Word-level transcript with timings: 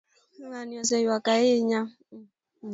ng'ani 0.45 0.73
oseyuak 0.81 1.25
ahinya 1.35 1.79